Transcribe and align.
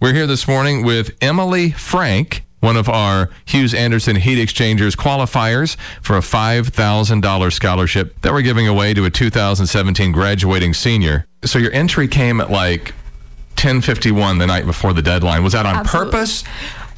We're 0.00 0.14
here 0.14 0.28
this 0.28 0.46
morning 0.46 0.84
with 0.84 1.16
Emily 1.20 1.72
Frank, 1.72 2.44
one 2.60 2.76
of 2.76 2.88
our 2.88 3.30
Hughes 3.44 3.74
Anderson 3.74 4.14
Heat 4.14 4.40
Exchangers 4.40 4.94
qualifiers 4.94 5.76
for 6.00 6.16
a 6.16 6.20
$5,000 6.20 7.52
scholarship 7.52 8.20
that 8.20 8.32
we're 8.32 8.42
giving 8.42 8.68
away 8.68 8.94
to 8.94 9.04
a 9.06 9.10
2017 9.10 10.12
graduating 10.12 10.72
senior. 10.72 11.26
So 11.44 11.58
your 11.58 11.72
entry 11.72 12.06
came 12.06 12.40
at 12.40 12.48
like 12.48 12.94
10:51 13.56 14.38
the 14.38 14.46
night 14.46 14.66
before 14.66 14.92
the 14.92 15.02
deadline. 15.02 15.42
Was 15.42 15.54
that 15.54 15.66
on 15.66 15.74
Absolutely. 15.74 16.12
purpose? 16.12 16.44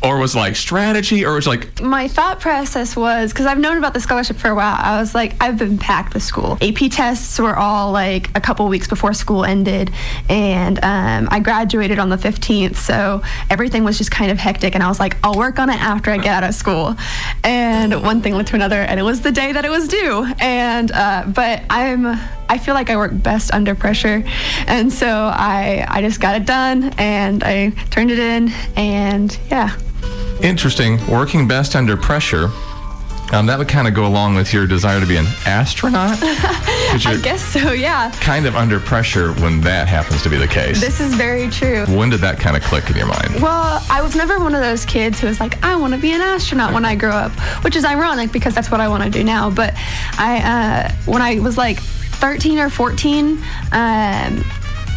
Or 0.03 0.19
was 0.19 0.35
like 0.35 0.57
strategy 0.57 1.25
or 1.27 1.35
was 1.35 1.47
like 1.47 1.81
my 1.81 2.09
thought 2.09 2.41
process 2.41 2.97
was 2.97 3.33
because 3.33 3.47
I've 3.47 3.59
known 3.59 3.77
about 3.77 3.93
the 3.93 4.01
scholarship 4.01 4.37
for 4.37 4.49
a 4.49 4.55
while. 4.55 4.77
I 4.79 4.99
was 4.99 5.15
like, 5.15 5.35
I've 5.43 5.59
been 5.59 5.77
packed 5.77 6.15
with 6.15 6.23
school. 6.23 6.57
AP 6.63 6.91
tests 6.91 7.39
were 7.39 7.55
all 7.55 7.93
like 7.93 8.35
a 8.37 8.41
couple 8.41 8.67
weeks 8.69 8.89
before 8.89 9.13
school 9.13 9.45
ended, 9.45 9.91
and 10.29 10.79
um, 10.83 11.29
I 11.31 11.41
graduated 11.41 11.99
on 11.99 12.09
the 12.09 12.17
15th, 12.17 12.77
so 12.77 13.23
everything 13.51 13.85
was 13.85 13.99
just 13.99 14.11
kind 14.11 14.31
of 14.31 14.39
hectic. 14.39 14.75
And 14.75 14.83
I 14.83 14.89
was 14.89 14.99
like, 14.99 15.17
I'll 15.23 15.39
work 15.39 15.59
on 15.59 15.69
it 15.69 15.81
after 15.81 16.11
I 16.11 16.17
get 16.17 16.43
out 16.43 16.45
of 16.45 16.55
school. 16.55 16.97
And 17.45 18.03
one 18.03 18.23
thing 18.23 18.35
led 18.35 18.47
to 18.49 18.55
another, 18.55 18.81
and 18.81 18.99
it 18.99 19.03
was 19.03 19.21
the 19.21 19.33
day 19.33 19.53
that 19.53 19.65
it 19.65 19.71
was 19.71 19.89
due. 19.89 20.27
And 20.39 20.91
uh, 20.93 21.25
but 21.27 21.63
I'm 21.69 22.07
I 22.49 22.59
feel 22.59 22.75
like 22.75 22.91
I 22.91 22.97
work 22.97 23.13
best 23.15 23.53
under 23.53 23.75
pressure, 23.75 24.25
and 24.67 24.93
so 24.93 25.07
I 25.07 25.85
I 25.89 26.01
just 26.01 26.21
got 26.21 26.37
it 26.37 26.47
done 26.47 26.95
and 26.99 27.45
I 27.45 27.71
turned 27.91 28.11
it 28.11 28.19
in, 28.19 28.53
and 28.77 29.39
yeah. 29.51 29.77
Interesting, 30.43 31.05
working 31.07 31.47
best 31.47 31.77
under 31.77 31.97
pressure. 31.97 32.51
Um, 33.33 33.47
that 33.47 33.59
would 33.59 33.69
kind 33.69 33.87
of 33.87 33.95
go 33.95 34.07
along 34.07 34.35
with 34.35 34.53
your 34.53 34.67
desire 34.67 34.99
to 34.99 35.07
be 35.07 35.17
an 35.17 35.27
astronaut. 35.47 36.19
I 36.23 37.21
guess 37.23 37.41
so, 37.41 37.71
yeah. 37.71 38.11
kind 38.21 38.45
of 38.47 38.57
under 38.57 38.81
pressure 38.81 39.33
when 39.35 39.61
that 39.61 39.87
happens 39.87 40.23
to 40.25 40.29
be 40.29 40.37
the 40.37 40.49
case. 40.49 40.81
This 40.81 41.01
is 41.01 41.15
very 41.15 41.49
true. 41.49 41.87
when 41.87 42.11
did 42.11 42.21
that 42.21 42.41
kind 42.41 42.57
of 42.57 42.65
click 42.65 42.91
in 42.91 42.97
your 42.97 43.07
mind? 43.07 43.41
Well, 43.41 43.85
I 43.89 44.03
was 44.03 44.17
never 44.17 44.41
one 44.41 44.57
of 44.57 44.63
those 44.63 44.85
kids 44.85 45.21
who 45.21 45.29
was 45.29 45.39
like, 45.39 45.63
I 45.63 45.77
want 45.77 45.95
to 45.95 46.01
be 46.01 46.11
an 46.13 46.21
astronaut 46.21 46.75
when 46.75 46.85
I 46.85 46.97
grow 46.97 47.13
up, 47.13 47.31
which 47.63 47.77
is 47.77 47.85
ironic 47.85 48.33
because 48.33 48.53
that's 48.53 48.71
what 48.71 48.81
I 48.81 48.89
want 48.89 49.05
to 49.05 49.11
do 49.11 49.23
now. 49.23 49.49
But 49.49 49.75
I, 50.19 50.89
uh, 50.89 50.93
when 51.07 51.23
I 51.23 51.39
was 51.39 51.57
like 51.57 51.79
13 51.79 52.59
or 52.59 52.69
14, 52.69 53.39
um, 53.71 54.45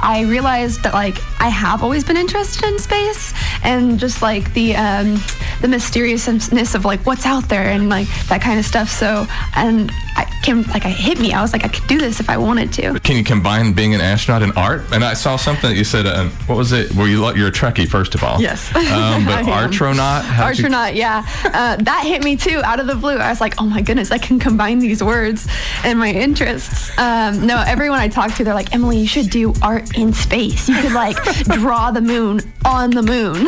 I 0.01 0.25
realized 0.27 0.83
that 0.83 0.93
like 0.93 1.17
I 1.43 1.49
have 1.49 1.83
always 1.83 2.05
been 2.05 2.15
interested 2.15 2.63
in 2.65 2.79
space 2.79 3.33
and 3.63 3.99
just 3.99 4.21
like 4.21 4.53
the 4.53 4.75
um, 4.77 5.19
the 5.61 5.67
mysteriousness 5.67 6.73
of 6.73 6.85
like 6.85 7.01
what's 7.05 7.25
out 7.25 7.49
there 7.49 7.67
and 7.69 7.89
like 7.89 8.07
that 8.29 8.41
kind 8.41 8.57
of 8.59 8.65
stuff. 8.65 8.89
So 8.89 9.27
and 9.55 9.91
I 10.15 10.23
came 10.43 10.61
like 10.63 10.85
it 10.85 10.89
hit 10.91 11.19
me. 11.19 11.33
I 11.33 11.41
was 11.41 11.51
like 11.51 11.65
I 11.65 11.67
could 11.67 11.85
do 11.87 11.97
this 11.99 12.19
if 12.21 12.29
I 12.29 12.37
wanted 12.37 12.71
to. 12.73 12.99
Can 13.01 13.17
you 13.17 13.23
combine 13.25 13.73
being 13.73 13.93
an 13.93 13.99
astronaut 14.01 14.41
and 14.41 14.53
art? 14.57 14.83
And 14.93 15.03
I 15.03 15.13
saw 15.15 15.35
something 15.35 15.69
that 15.69 15.75
you 15.75 15.83
said. 15.83 16.05
Uh, 16.05 16.29
what 16.47 16.57
was 16.57 16.71
it? 16.71 16.93
Well, 16.95 17.07
you 17.07 17.23
you're 17.35 17.47
a 17.49 17.51
Trekkie 17.51 17.87
first 17.87 18.15
of 18.15 18.23
all. 18.23 18.39
Yes. 18.41 18.73
Um, 18.75 19.25
but 19.25 19.45
I 19.47 19.51
artronaut. 19.63 20.23
how'd 20.23 20.57
you- 20.57 20.69
yeah. 20.69 21.25
Uh, 21.43 21.75
that 21.77 22.03
hit 22.05 22.23
me 22.23 22.37
too 22.37 22.61
out 22.63 22.79
of 22.79 22.87
the 22.87 22.95
blue. 22.95 23.17
I 23.17 23.29
was 23.29 23.41
like, 23.41 23.55
oh 23.61 23.65
my 23.65 23.81
goodness, 23.81 24.11
I 24.11 24.17
can 24.17 24.39
combine 24.39 24.79
these 24.79 25.03
words 25.03 25.47
and 25.83 25.99
my 25.99 26.09
interests. 26.11 26.97
Um, 26.97 27.45
no, 27.45 27.61
everyone 27.65 27.99
I 27.99 28.07
talk 28.07 28.33
to, 28.35 28.43
they're 28.43 28.53
like, 28.53 28.73
Emily, 28.73 28.99
you 28.99 29.07
should 29.07 29.29
do 29.29 29.53
art 29.61 29.97
in 29.97 30.13
space. 30.13 30.69
You 30.69 30.75
could 30.81 30.93
like 30.93 31.17
draw 31.43 31.91
the 31.91 32.01
moon 32.01 32.41
on 32.65 32.91
the 32.91 33.01
moon. 33.01 33.43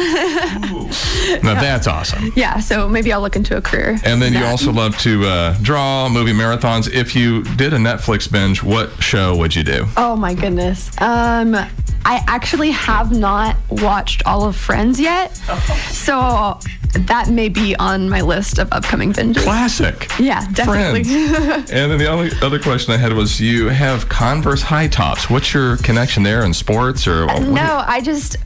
Now 1.44 1.54
that's 1.60 1.88
awesome. 1.88 2.32
yeah, 2.36 2.60
so 2.60 2.88
maybe 2.88 3.12
I'll 3.12 3.22
look 3.22 3.36
into 3.36 3.58
a 3.58 3.62
career. 3.62 3.98
And 4.04 4.22
then 4.22 4.34
you 4.34 4.40
that. 4.40 4.50
also 4.52 4.72
love 4.72 4.98
to 5.00 5.26
uh, 5.26 5.58
draw 5.62 6.08
movie 6.10 6.34
marathons. 6.34 6.92
If 6.92 7.16
you 7.16 7.44
did 7.56 7.74
a 7.74 7.78
Netflix 7.78 8.32
binge, 8.32 8.64
what 8.64 8.92
show 9.02 9.36
would 9.38 9.56
you 9.56 9.64
do? 9.64 9.86
Oh 9.98 10.16
my 10.16 10.34
goodness. 10.34 10.90
Um, 11.02 11.56
I 12.08 12.24
actually 12.28 12.72
have 12.72 13.12
not 13.12 13.56
watched 13.70 14.24
all 14.26 14.44
of 14.48 14.56
Friends 14.56 15.00
yet, 15.00 15.36
so 15.90 16.60
that 17.08 17.30
may 17.30 17.50
be 17.50 17.76
on 17.76 18.10
my 18.10 18.22
list 18.22 18.60
of 18.60 18.72
upcoming 18.72 19.14
binges. 19.14 19.44
Classic. 19.44 20.08
Yeah, 20.20 20.46
definitely. 20.54 21.04
And 21.76 21.92
then 21.92 21.98
the 21.98 22.08
only 22.08 22.32
other 22.42 22.60
question 22.60 22.94
I 22.94 22.98
had 22.98 23.14
was 23.14 23.40
you 23.40 23.68
have 23.70 24.08
Converse 24.10 24.62
high 24.62 24.88
tops. 24.88 25.30
What's 25.30 25.54
your 25.54 25.78
connection 25.78 26.24
there 26.24 26.44
in 26.44 26.54
sports 26.54 27.08
or 27.08 27.26
what- 27.28 27.42
No, 27.44 27.84
I 27.86 28.02
just 28.02 28.38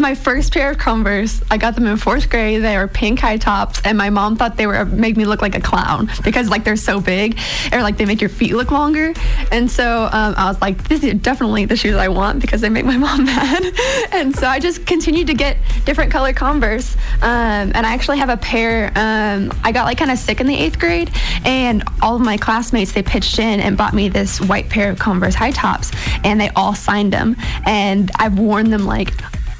my 0.00 0.14
first 0.14 0.52
pair 0.54 0.70
of 0.70 0.78
Converse. 0.78 1.42
I 1.50 1.58
got 1.58 1.74
them 1.74 1.86
in 1.86 1.96
fourth 1.98 2.30
grade. 2.30 2.62
They 2.62 2.76
were 2.78 2.88
pink 2.88 3.18
high 3.20 3.36
tops, 3.36 3.80
and 3.84 3.98
my 3.98 4.08
mom 4.10 4.36
thought 4.36 4.56
they 4.56 4.66
were 4.66 4.84
make 4.86 5.16
me 5.16 5.24
look 5.26 5.42
like 5.42 5.54
a 5.54 5.60
clown 5.60 6.08
because 6.24 6.48
like 6.48 6.64
they're 6.64 6.76
so 6.76 7.00
big, 7.00 7.38
or 7.72 7.82
like 7.82 7.96
they 7.98 8.06
make 8.06 8.20
your 8.20 8.30
feet 8.30 8.54
look 8.54 8.70
longer. 8.70 9.12
And 9.52 9.70
so 9.70 10.04
um, 10.12 10.34
I 10.36 10.46
was 10.48 10.60
like, 10.62 10.88
these 10.88 11.04
are 11.04 11.12
definitely 11.14 11.66
the 11.66 11.76
shoes 11.76 11.96
I 11.96 12.08
want 12.08 12.40
because 12.40 12.60
they 12.62 12.70
make 12.70 12.84
my 12.86 12.96
mom 13.06 13.24
mad. 13.26 13.64
and 14.12 14.34
so 14.34 14.46
I 14.46 14.60
just 14.60 14.86
continued 14.86 15.26
to 15.26 15.34
get 15.34 15.58
different 15.84 16.10
color 16.10 16.32
Converse, 16.32 16.96
um, 17.22 17.72
and 17.74 17.86
I 17.86 17.95
actually 17.96 18.18
have 18.18 18.28
a 18.28 18.36
pair. 18.36 18.92
Um, 18.94 19.50
I 19.64 19.72
got 19.72 19.86
like 19.86 19.96
kind 19.96 20.10
of 20.10 20.18
sick 20.18 20.42
in 20.42 20.46
the 20.46 20.54
eighth 20.54 20.78
grade, 20.78 21.10
and 21.46 21.82
all 22.02 22.14
of 22.14 22.20
my 22.20 22.36
classmates 22.36 22.92
they 22.92 23.02
pitched 23.02 23.38
in 23.38 23.58
and 23.58 23.74
bought 23.74 23.94
me 23.94 24.10
this 24.10 24.38
white 24.38 24.68
pair 24.68 24.90
of 24.90 24.98
Converse 24.98 25.34
high 25.34 25.50
tops, 25.50 25.90
and 26.22 26.38
they 26.38 26.50
all 26.50 26.74
signed 26.74 27.10
them, 27.10 27.36
and 27.64 28.10
I've 28.16 28.38
worn 28.38 28.68
them 28.68 28.84
like 28.84 29.14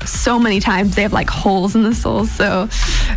so 0.04 0.38
many 0.38 0.60
times. 0.60 0.94
They 0.94 1.02
have 1.02 1.14
like 1.14 1.30
holes 1.30 1.74
in 1.74 1.82
the 1.82 1.94
soles. 1.94 2.30
So, 2.30 2.68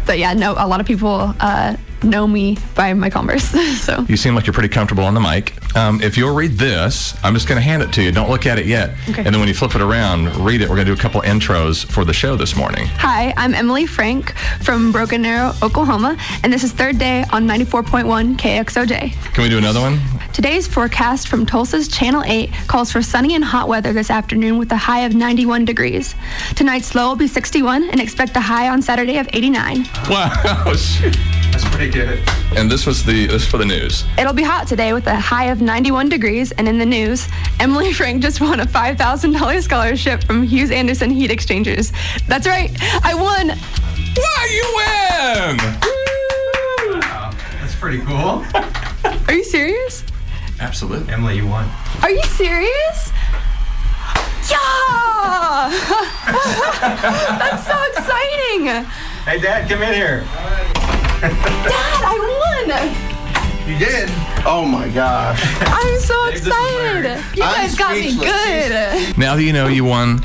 but 0.06 0.20
yeah, 0.20 0.34
no, 0.34 0.54
a 0.58 0.66
lot 0.66 0.80
of 0.80 0.88
people 0.88 1.36
uh, 1.42 1.76
know 2.04 2.28
me 2.28 2.58
by 2.76 2.94
my 2.94 3.10
Converse. 3.10 3.44
so, 3.82 4.06
You 4.08 4.18
seem 4.18 4.36
like 4.36 4.46
you're 4.48 4.54
pretty 4.54 4.70
comfortable 4.70 5.04
on 5.04 5.14
the 5.14 5.20
mic. 5.20 5.54
Um, 5.76 6.02
if 6.02 6.18
you'll 6.18 6.34
read 6.34 6.52
this, 6.52 7.16
I'm 7.24 7.34
just 7.34 7.48
going 7.48 7.58
to 7.58 7.62
hand 7.62 7.84
it 7.84 7.92
to 7.94 8.02
you. 8.04 8.12
Don't 8.12 8.30
look 8.30 8.46
at 8.46 8.58
it 8.58 8.66
yet. 8.66 8.92
Okay. 9.10 9.24
And 9.24 9.34
then 9.34 9.40
when 9.40 9.48
you 9.48 9.54
flip 9.54 9.76
it 9.76 9.82
around, 9.82 10.36
read 10.38 10.62
it. 10.62 10.70
We're 10.70 10.76
going 10.76 10.88
to 10.88 10.96
do 10.96 11.00
a 11.00 11.02
couple 11.02 11.22
intros 11.22 11.86
for 11.86 12.06
the 12.06 12.14
show 12.14 12.36
this 12.36 12.56
morning. 12.56 12.86
hi, 12.88 13.34
I'm 13.38 13.54
Emily 13.54 13.86
Frank 13.86 14.34
from 14.64 14.92
Broken 14.92 15.26
Arrow, 15.26 15.54
Oklahoma, 15.62 16.18
and 16.44 16.52
this 16.52 16.64
is 16.64 16.72
third 16.72 16.98
day 16.98 17.26
on 17.32 17.48
94.1 17.48 18.38
KXOJ. 18.38 19.34
Can 19.34 19.44
we 19.44 19.50
do 19.50 19.58
another 19.58 19.80
one? 19.80 20.00
Today's 20.34 20.68
forecast 20.68 21.28
from 21.28 21.46
Tulsa's 21.46 21.88
Channel 21.88 22.24
8 22.26 22.52
calls 22.68 22.92
for 22.92 23.02
sunny 23.02 23.36
and 23.36 23.44
hot 23.44 23.68
weather 23.68 23.92
this 23.94 24.10
afternoon 24.10 24.58
with 24.58 24.72
a 24.72 24.78
high 24.78 25.02
of 25.02 25.14
91 25.14 25.66
degrees. 25.66 26.16
Tonight's 26.56 26.96
low 26.96 27.10
will 27.10 27.16
be 27.16 27.28
61 27.28 27.90
and 27.90 28.00
expect 28.00 28.36
a 28.38 28.42
high 28.42 28.70
on 28.70 28.82
Saturday 28.82 29.18
of 29.18 29.28
89. 29.34 29.86
Wow. 30.10 30.74
shoot. 31.60 31.70
That's 31.70 31.76
pretty 31.76 31.92
good. 31.92 32.20
And 32.58 32.70
this 32.72 32.86
was 32.86 33.04
the 33.04 33.28
this 33.28 33.46
for 33.46 33.58
the 33.58 33.66
news. 33.66 34.06
It'll 34.18 34.34
be 34.34 34.44
hot 34.44 34.68
today 34.68 34.94
with 34.94 35.08
a 35.08 35.16
high 35.16 35.46
of 35.46 35.62
91 35.62 36.10
degrees. 36.10 36.52
And 36.54 36.68
in 36.68 36.78
the 36.80 36.86
news, 36.86 37.28
Emily 37.60 37.94
Frank 38.00 38.22
just 38.22 38.42
won 38.42 38.60
a 38.60 38.66
$5,000 38.66 39.62
scholarship 39.62 40.24
from 40.24 40.44
Hughes 40.44 40.72
Anderson 40.72 41.10
Heat 41.10 41.32
Exchangers. 41.32 41.92
That's 42.28 42.48
right, 42.48 42.72
I 43.04 43.14
won. 43.16 43.50
Wow, 44.18 44.46
you 44.52 44.66
win! 44.76 45.58
That's 47.60 47.76
pretty 47.76 48.00
cool. 48.00 48.44
Are 49.28 49.34
you 49.34 49.44
serious? 49.44 50.04
Absolutely. 50.60 51.14
Emily, 51.14 51.38
you 51.38 51.48
won. 51.48 51.70
Are 52.02 52.12
you 52.12 52.24
serious? 52.24 53.14
Yeah! 54.50 55.70
That's 57.40 57.66
so 57.66 57.82
exciting! 57.94 58.86
Hey, 59.26 59.40
Dad, 59.40 59.70
come 59.70 59.84
in 59.84 59.94
here. 59.94 60.79
I 61.22 62.16
won! 62.16 63.70
You 63.70 63.78
did. 63.78 64.10
Oh 64.46 64.66
my 64.66 64.88
gosh. 64.88 65.42
I'm 65.62 66.00
so 66.00 66.28
excited! 66.28 67.22
You 67.36 67.44
I'm 67.44 67.68
guys 67.68 67.76
got 67.76 67.92
me 67.92 68.16
good! 68.16 69.18
Now 69.18 69.36
that 69.36 69.44
you 69.44 69.52
know 69.52 69.68
you 69.68 69.84
won 69.84 70.22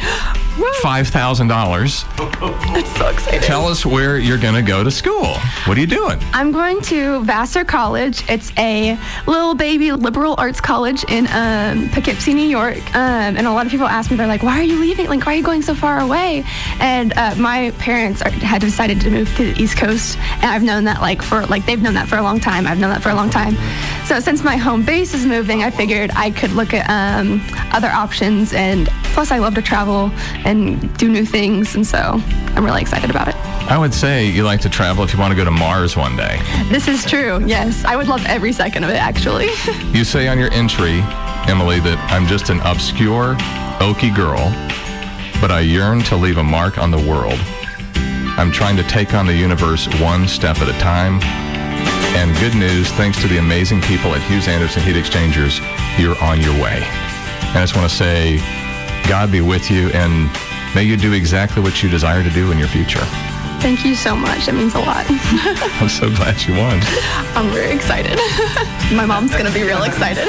five 0.84 1.08
thousand 1.08 1.48
dollars, 1.48 2.04
That's 2.18 2.94
so 2.98 3.08
exciting. 3.08 3.40
tell 3.40 3.66
us 3.68 3.86
where 3.86 4.18
you're 4.18 4.36
going 4.36 4.52
to 4.54 4.60
go 4.60 4.84
to 4.84 4.90
school. 4.90 5.24
What 5.64 5.78
are 5.78 5.80
you 5.80 5.86
doing? 5.86 6.18
I'm 6.34 6.52
going 6.52 6.82
to 6.82 7.24
Vassar 7.24 7.64
College. 7.64 8.22
It's 8.28 8.52
a 8.58 8.98
little 9.26 9.54
baby 9.54 9.92
liberal 9.92 10.34
arts 10.36 10.60
college 10.60 11.02
in 11.08 11.26
um, 11.28 11.88
Poughkeepsie, 11.88 12.34
New 12.34 12.46
York. 12.46 12.76
Um, 12.94 13.34
and 13.38 13.46
a 13.46 13.50
lot 13.52 13.64
of 13.64 13.72
people 13.72 13.86
ask 13.86 14.10
me, 14.10 14.18
they're 14.18 14.26
like, 14.26 14.42
why 14.42 14.60
are 14.60 14.62
you 14.62 14.78
leaving? 14.78 15.08
Like, 15.08 15.24
why 15.24 15.32
are 15.32 15.36
you 15.36 15.42
going 15.42 15.62
so 15.62 15.74
far 15.74 16.00
away? 16.00 16.44
And 16.80 17.14
uh, 17.16 17.34
my 17.36 17.70
parents 17.78 18.20
are, 18.20 18.30
had 18.30 18.60
decided 18.60 19.00
to 19.00 19.10
move 19.10 19.34
to 19.36 19.54
the 19.54 19.58
East 19.62 19.78
Coast. 19.78 20.18
And 20.34 20.44
I've 20.50 20.62
known 20.62 20.84
that, 20.84 21.00
like, 21.00 21.22
for, 21.22 21.46
like, 21.46 21.64
they've 21.64 21.80
known 21.80 21.94
that 21.94 22.08
for 22.08 22.18
a 22.18 22.22
long 22.22 22.40
time. 22.40 22.66
I've 22.66 22.78
known 22.78 22.90
that 22.90 23.02
for 23.02 23.08
a 23.08 23.14
long 23.14 23.30
time. 23.30 23.56
So 24.04 24.20
since 24.20 24.44
my 24.44 24.56
home 24.58 24.84
base 24.84 25.14
is 25.14 25.24
moving, 25.24 25.62
I 25.62 25.70
figured 25.70 26.10
I 26.14 26.30
could 26.30 26.52
look 26.52 26.74
at 26.74 26.84
um, 26.90 27.40
other 27.72 27.88
options. 27.88 28.52
And 28.52 28.90
plus, 29.14 29.30
I 29.30 29.38
love 29.38 29.54
to 29.54 29.62
travel 29.62 30.10
and 30.44 30.94
do 30.98 31.08
new 31.08 31.24
things. 31.24 31.74
And 31.76 31.86
so 31.86 32.20
I'm 32.54 32.64
really 32.64 32.82
excited 32.82 33.10
about 33.10 33.28
it. 33.28 33.36
I 33.70 33.78
would 33.78 33.94
say 33.94 34.26
you 34.26 34.42
like 34.42 34.60
to 34.62 34.68
travel 34.68 35.04
if 35.04 35.14
you 35.14 35.18
want 35.18 35.30
to 35.30 35.36
go 35.36 35.44
to 35.44 35.50
Mars 35.50 35.96
one 35.96 36.16
day. 36.16 36.38
This 36.68 36.88
is 36.88 37.06
true. 37.06 37.42
Yes, 37.46 37.84
I 37.84 37.96
would 37.96 38.08
love 38.08 38.24
every 38.26 38.52
second 38.52 38.84
of 38.84 38.90
it. 38.90 38.96
Actually, 38.96 39.48
You 39.92 40.04
say 40.04 40.28
on 40.28 40.38
your 40.38 40.52
entry, 40.52 41.00
Emily, 41.48 41.78
that 41.80 41.96
I'm 42.10 42.26
just 42.26 42.50
an 42.50 42.60
obscure, 42.60 43.36
Okie 43.78 44.14
girl, 44.14 44.50
but 45.40 45.50
I 45.50 45.60
yearn 45.60 46.00
to 46.04 46.16
leave 46.16 46.38
a 46.38 46.44
mark 46.44 46.78
on 46.78 46.90
the 46.90 46.98
world. 46.98 47.38
I'm 48.36 48.50
trying 48.50 48.76
to 48.76 48.82
take 48.82 49.14
on 49.14 49.26
the 49.26 49.34
universe 49.34 49.86
one 50.00 50.26
step 50.26 50.58
at 50.58 50.68
a 50.68 50.78
time. 50.80 51.22
And 52.16 52.36
good 52.38 52.54
news, 52.56 52.88
thanks 52.92 53.20
to 53.22 53.28
the 53.28 53.38
amazing 53.38 53.80
people 53.82 54.12
at 54.14 54.22
Hughes 54.22 54.48
Anderson 54.48 54.82
Heat 54.82 54.96
Exchangers, 54.96 55.60
you're 55.98 56.18
on 56.22 56.40
your 56.40 56.54
way. 56.54 56.82
And 56.82 57.58
I 57.58 57.62
just 57.62 57.76
want 57.76 57.88
to 57.88 57.94
say, 57.96 58.38
God 59.08 59.30
be 59.30 59.40
with 59.40 59.70
you. 59.70 59.90
And 59.90 60.30
May 60.74 60.82
you 60.82 60.96
do 60.96 61.12
exactly 61.12 61.62
what 61.62 61.84
you 61.84 61.88
desire 61.88 62.24
to 62.24 62.30
do 62.30 62.50
in 62.50 62.58
your 62.58 62.66
future. 62.66 63.04
Thank 63.60 63.84
you 63.84 63.94
so 63.94 64.16
much. 64.16 64.46
That 64.46 64.56
means 64.56 64.74
a 64.74 64.80
lot. 64.80 65.06
I'm 65.80 65.88
so 65.88 66.10
glad 66.10 66.42
you 66.42 66.54
won. 66.58 66.80
I'm 67.38 67.48
very 67.52 67.70
excited. 67.70 68.18
My 68.96 69.06
mom's 69.06 69.30
going 69.30 69.46
to 69.46 69.52
be 69.52 69.62
real 69.62 69.84
excited. 69.84 70.26